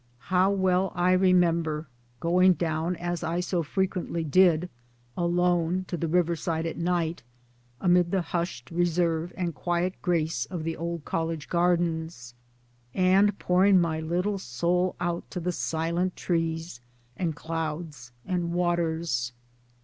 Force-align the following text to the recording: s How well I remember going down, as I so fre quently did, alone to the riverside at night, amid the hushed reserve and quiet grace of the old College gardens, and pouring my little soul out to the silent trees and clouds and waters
s 0.17 0.25
How 0.33 0.49
well 0.49 0.91
I 0.95 1.11
remember 1.11 1.87
going 2.21 2.53
down, 2.53 2.95
as 2.95 3.23
I 3.23 3.39
so 3.39 3.61
fre 3.61 3.83
quently 3.83 4.25
did, 4.27 4.67
alone 5.15 5.85
to 5.89 5.95
the 5.95 6.07
riverside 6.07 6.65
at 6.65 6.75
night, 6.79 7.21
amid 7.79 8.09
the 8.09 8.23
hushed 8.23 8.71
reserve 8.71 9.31
and 9.37 9.53
quiet 9.53 9.93
grace 10.01 10.45
of 10.47 10.63
the 10.63 10.75
old 10.75 11.05
College 11.05 11.49
gardens, 11.49 12.33
and 12.95 13.37
pouring 13.37 13.79
my 13.79 13.99
little 13.99 14.39
soul 14.39 14.95
out 14.99 15.29
to 15.29 15.39
the 15.39 15.51
silent 15.51 16.15
trees 16.15 16.81
and 17.15 17.35
clouds 17.35 18.11
and 18.25 18.53
waters 18.53 19.33